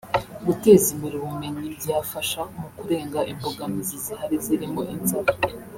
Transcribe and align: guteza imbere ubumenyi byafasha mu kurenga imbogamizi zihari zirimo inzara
guteza 0.45 0.85
imbere 0.93 1.15
ubumenyi 1.17 1.67
byafasha 1.79 2.41
mu 2.59 2.67
kurenga 2.77 3.19
imbogamizi 3.31 3.95
zihari 4.05 4.35
zirimo 4.45 4.81
inzara 4.95 5.31